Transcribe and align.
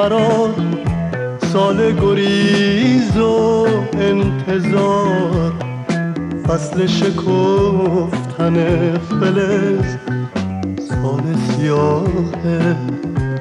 فرار 0.00 0.54
سال 1.52 1.92
گریز 1.92 3.16
و 3.16 3.66
انتظار 3.98 5.52
فصل 6.46 6.86
شکفتن 6.86 8.54
فلز 8.98 9.96
سال 10.88 11.22
سیاه 11.48 12.04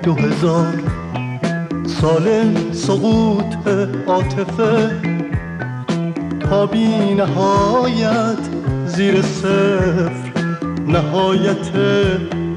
دو 0.03 0.13
هزار. 0.13 0.73
سال 2.01 2.55
سقوط 2.71 3.55
عاطفه 4.07 4.91
تا 6.39 6.65
بی 6.65 7.13
نهایت 7.13 8.43
زیر 8.85 9.21
صفر 9.21 10.31
نهایت 10.87 11.71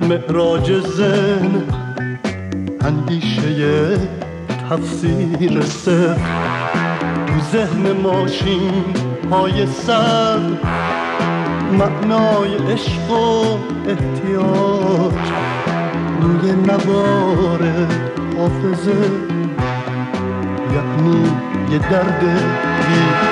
معراج 0.08 0.72
زن 0.72 1.62
اندیشه 2.80 3.41
تفسیر 4.70 5.60
صفر 5.60 6.16
تو 7.26 7.40
ذهن 7.52 7.92
ماشین 8.02 8.84
های 9.30 9.66
سر. 9.66 10.38
معنای 11.78 12.72
عشق 12.72 13.10
و 13.10 13.58
احتیاج. 13.88 15.12
روی 16.22 16.52
نوار 16.52 17.60
حافظه. 18.38 19.10
یعنی 20.74 21.22
یه 21.72 21.78
درد 21.78 22.20
بی 22.20 23.31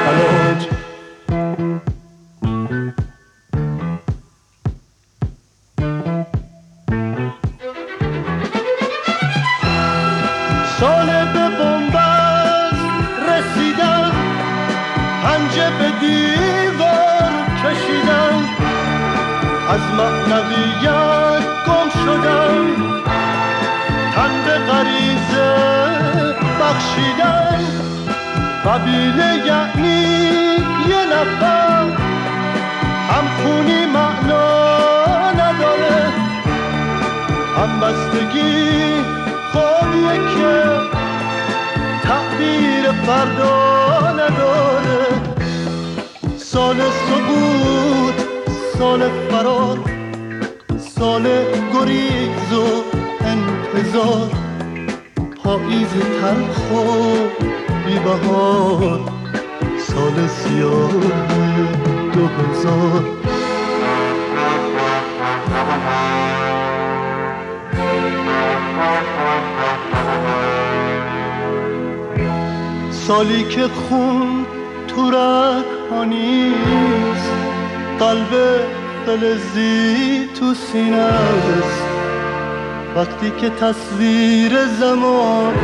که 83.41 83.51
تصویر 83.51 84.67
زمان 84.67 85.55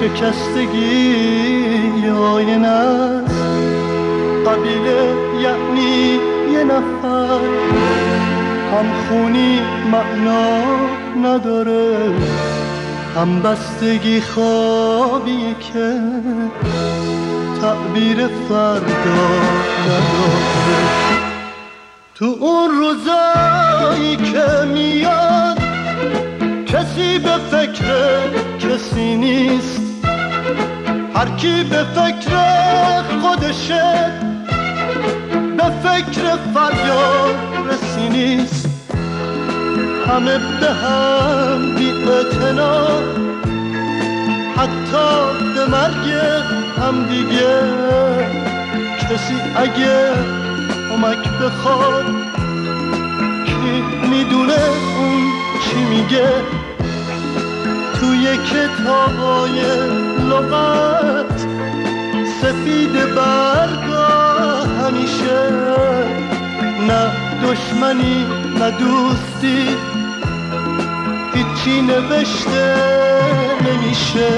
شکستگی 0.00 2.08
آینه 2.08 2.68
است 2.68 3.34
قبیله 4.46 5.14
یعنی 5.42 6.20
یه 6.52 6.64
نفر. 6.64 7.40
هم 8.72 8.86
خونی 9.08 9.60
معنا 9.92 10.62
نداره 11.22 12.10
هم 13.16 13.42
بستگی 13.42 14.20
خوابی 14.20 15.54
که 15.60 16.00
تعبیر 17.60 18.26
فردا 18.26 19.28
نداره. 19.86 20.80
تو 22.14 22.36
اون 22.40 22.70
روزایی 22.70 24.16
که 24.16 24.64
میاد 24.74 25.25
کسی 26.96 27.18
به 27.18 27.36
فکر 27.50 28.20
کسی 28.58 29.16
نیست. 29.16 29.80
هر 31.14 31.28
کی 31.36 31.64
به 31.64 31.84
فکر 31.84 32.36
خودشه 33.20 34.12
به 35.56 35.64
فکر 35.82 36.36
فریاد 36.54 37.36
رسی 37.68 38.08
نیست. 38.08 38.68
همه 40.08 40.38
به 40.60 40.72
هم 40.72 41.74
بی 41.74 41.90
حتی 44.56 45.06
به 45.54 45.66
مرگ 45.66 46.12
هم 46.78 47.06
دیگه. 47.10 47.62
کسی 49.00 49.34
اگه 49.56 50.12
کمک 50.90 51.28
بخواد 51.28 52.04
کی 53.46 53.82
می‌دونه 54.10 54.58
اون 54.98 55.32
چی 55.64 55.84
میگه؟ 55.84 56.55
توی 58.00 58.36
کتابای 58.36 59.60
لغت 60.30 61.46
سفید 62.42 62.92
برگا 63.14 64.06
همیشه. 64.82 65.50
نه 66.88 67.10
دشمنی 67.42 68.26
نه 68.58 68.70
دوستی. 68.70 69.76
هیچی 71.34 71.82
نوشته 71.82 72.76
نمیشه. 73.66 74.30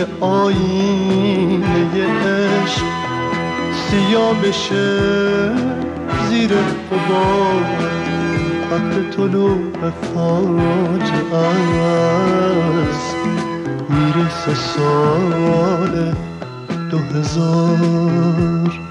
که 0.00 0.06
آینه 0.24 2.06
عشق 2.26 2.84
سیاه 3.72 4.34
بشه 4.42 4.98
زیر 6.28 6.50
قبار 6.90 7.64
وقت 8.70 9.16
طلوع 9.16 9.58
فاجعه 10.14 11.36
است 12.88 13.16
می‌رسه 13.88 14.54
سال 14.54 16.14
دو 16.90 16.98
هزار. 16.98 18.89